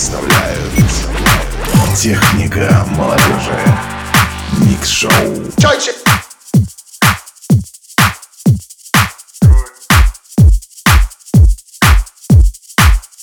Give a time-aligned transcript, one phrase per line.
[0.00, 0.72] представляют
[1.94, 3.60] Техника молодежи
[4.62, 5.10] Микс-шоу
[5.58, 5.94] Чайчик!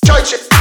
[0.06, 0.57] Чайчик!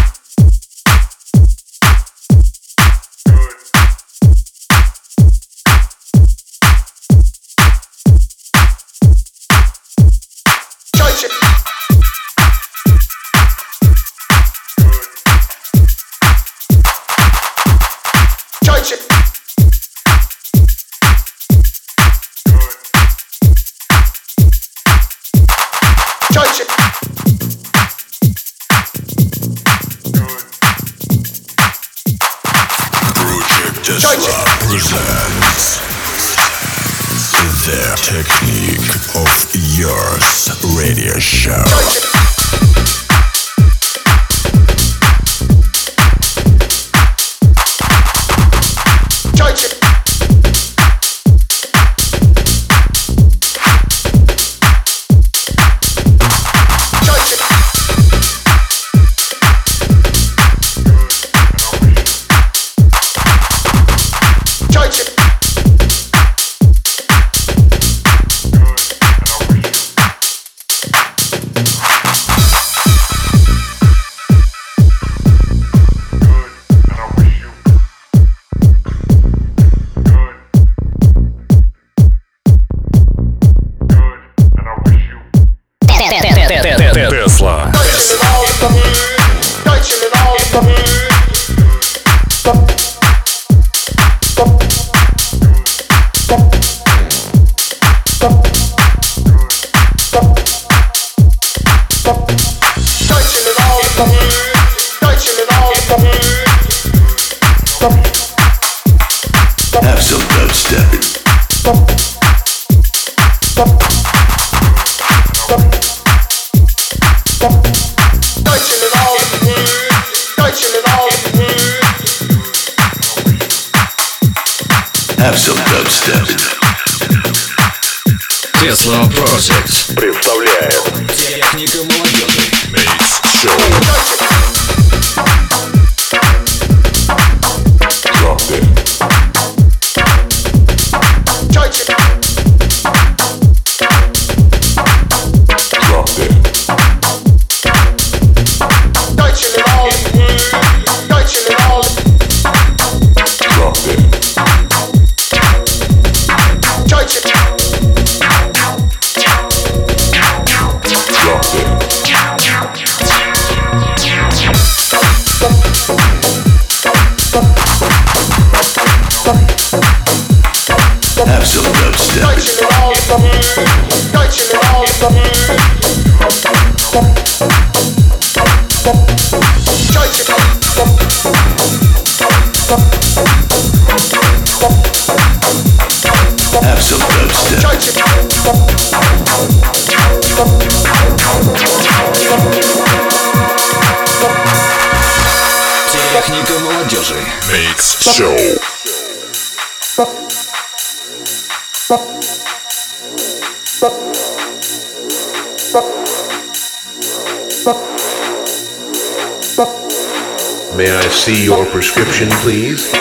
[210.77, 212.93] May I see your prescription, please?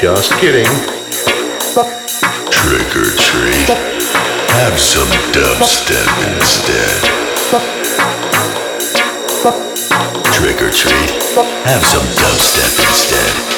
[0.00, 0.64] Just kidding.
[2.50, 3.68] Trick or treat.
[4.48, 6.98] Have some dubstep instead.
[10.32, 11.10] Trick or treat.
[11.66, 13.57] Have some dubstep instead.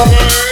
[0.00, 0.49] Come.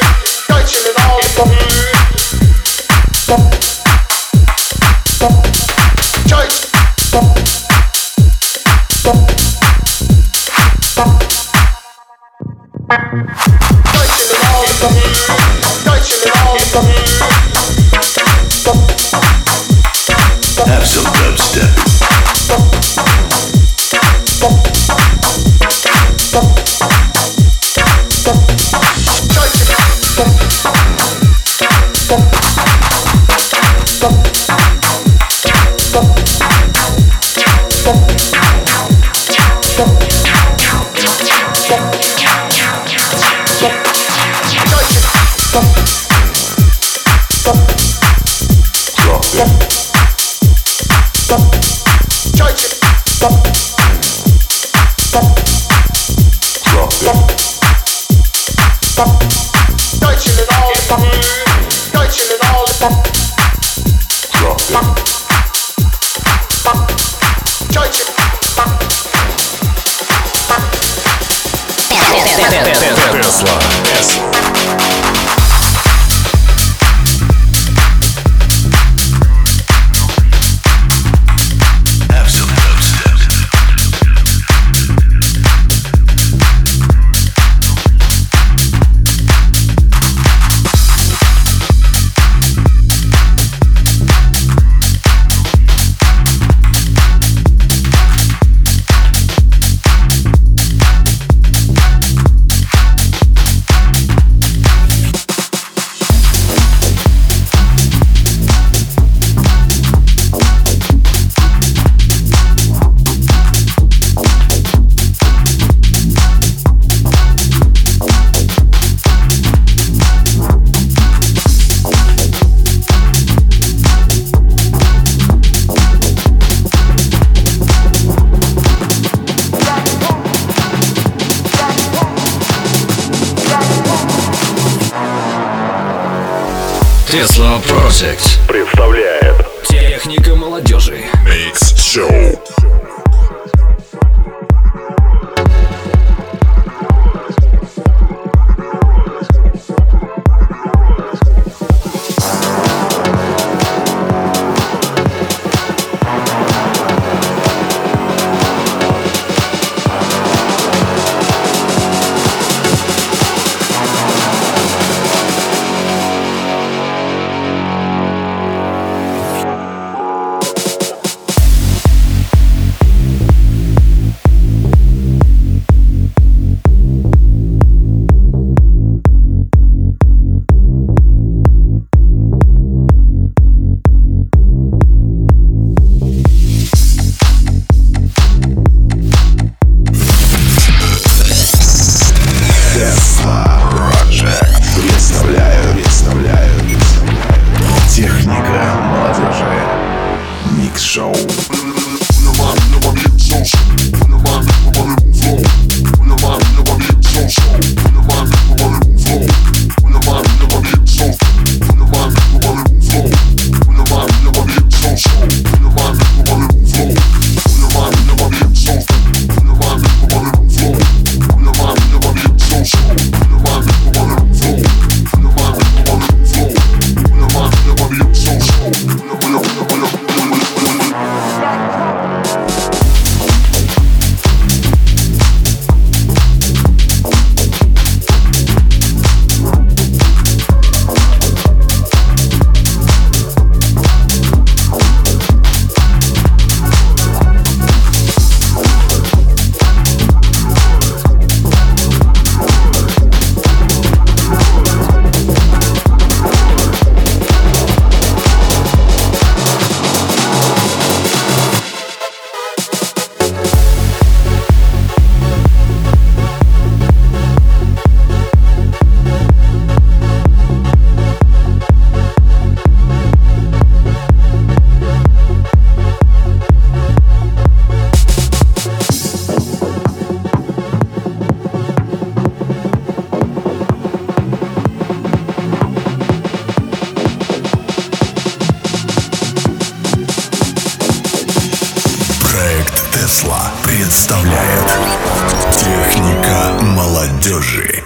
[297.18, 297.77] Молодежи.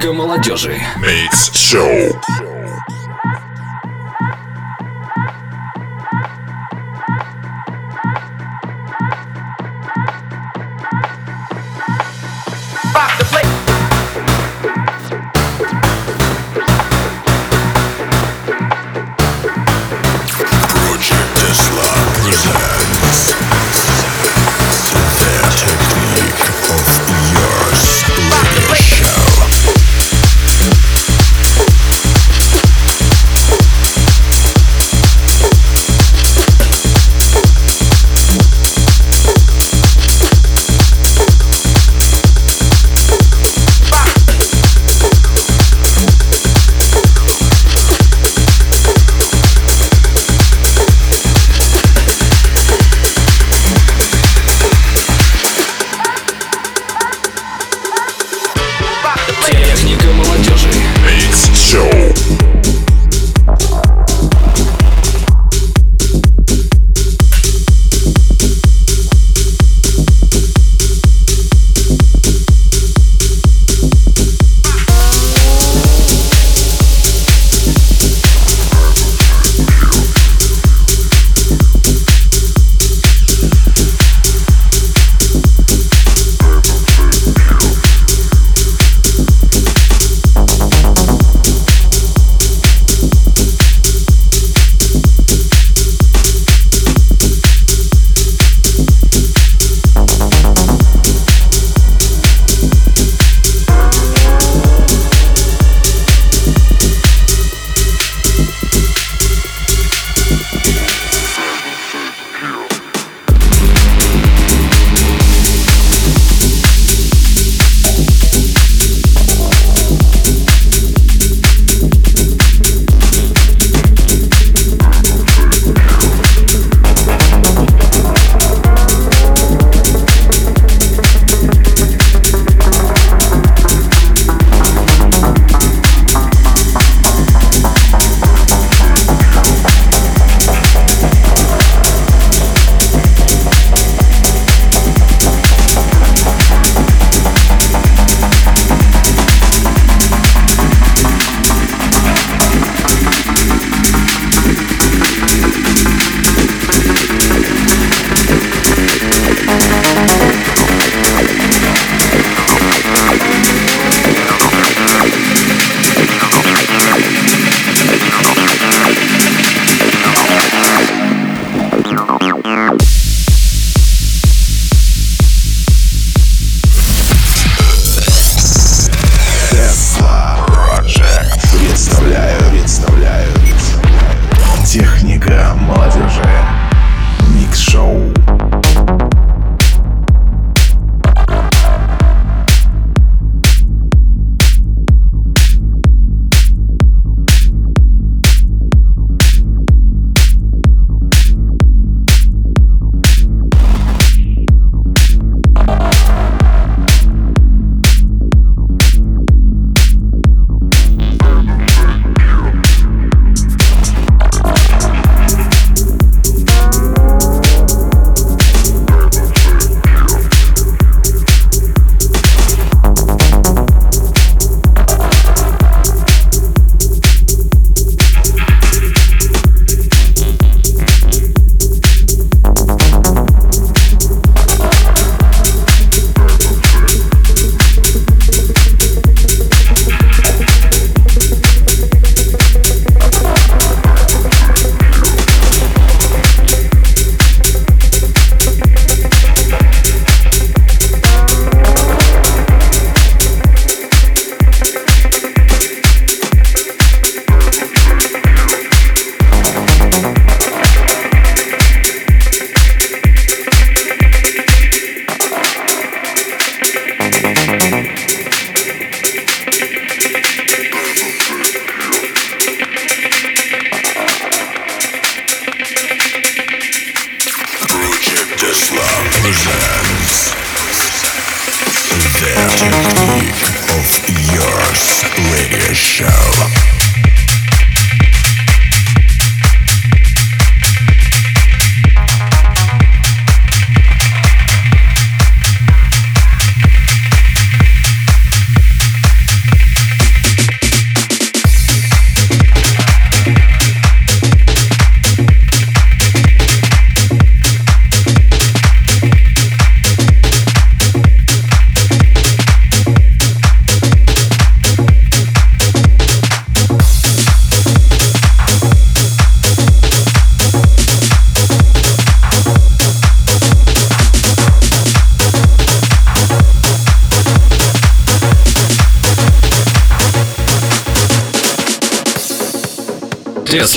[0.00, 0.80] только молодежи.
[0.96, 2.49] Микс Шоу.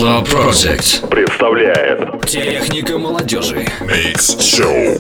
[0.04, 1.08] International Project.
[1.10, 2.26] Представляет.
[2.26, 3.66] Техника молодежи.
[3.80, 4.98] Микс Шоу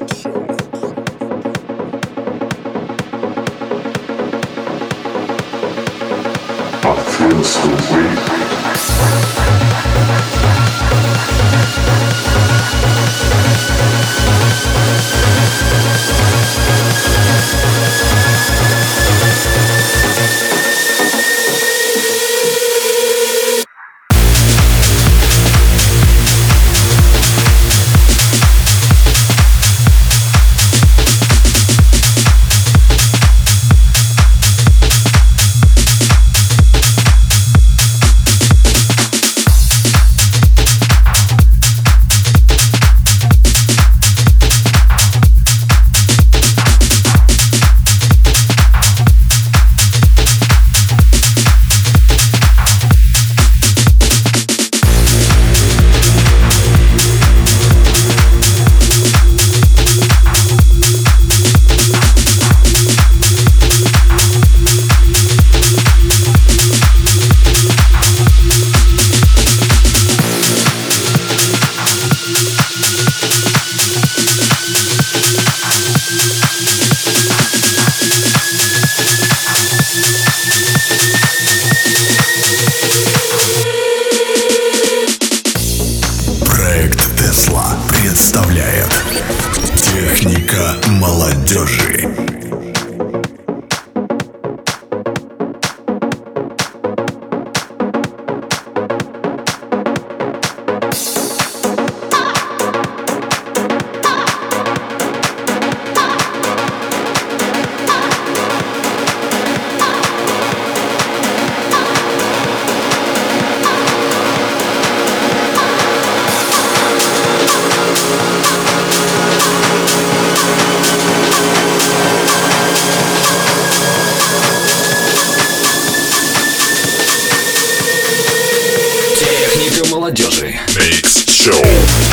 [131.44, 132.13] Show.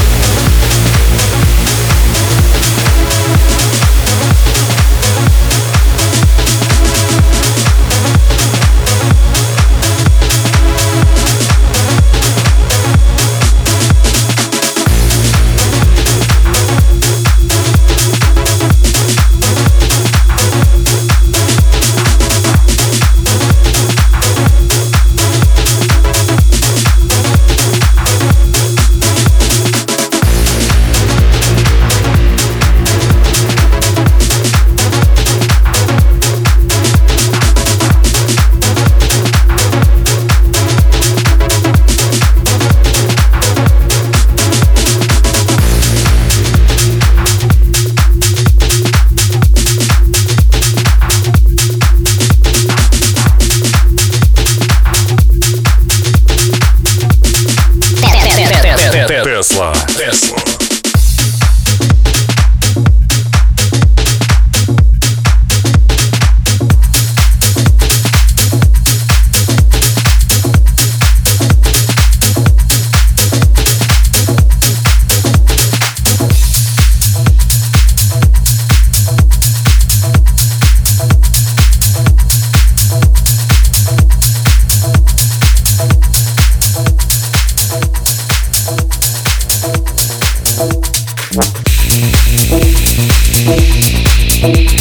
[94.41, 94.73] Thank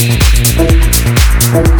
[1.73, 1.78] you.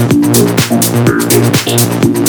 [0.00, 0.16] Thank
[2.16, 2.19] you.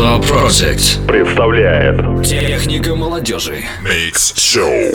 [0.00, 1.06] Tesla Project.
[1.06, 3.66] Представляет Техника молодежи.
[3.82, 4.90] Микс Шоу.